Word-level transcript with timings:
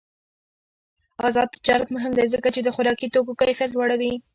آزاد 1.27 1.47
تجارت 1.55 1.87
مهم 1.95 2.11
دی 2.17 2.25
ځکه 2.33 2.49
چې 2.55 2.61
د 2.63 2.67
خوراکي 2.75 3.07
توکو 3.13 3.37
کیفیت 3.41 3.69
لوړوي. 3.73 4.13